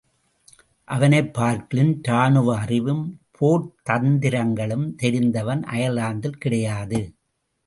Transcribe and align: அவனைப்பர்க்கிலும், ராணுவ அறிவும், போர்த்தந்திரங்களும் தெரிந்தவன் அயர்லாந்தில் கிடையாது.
அவனைப்பர்க்கிலும், 0.87 1.91
ராணுவ 2.01 2.55
அறிவும், 2.57 3.03
போர்த்தந்திரங்களும் 3.39 4.87
தெரிந்தவன் 4.95 5.63
அயர்லாந்தில் 5.63 6.37
கிடையாது. 6.37 7.01